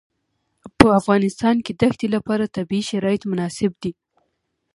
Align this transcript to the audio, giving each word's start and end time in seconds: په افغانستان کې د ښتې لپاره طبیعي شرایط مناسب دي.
په 0.79 0.87
افغانستان 0.99 1.55
کې 1.65 1.73
د 1.79 1.81
ښتې 1.93 2.07
لپاره 2.15 2.51
طبیعي 2.55 2.83
شرایط 2.89 3.21
مناسب 3.31 3.71
دي. 3.81 3.91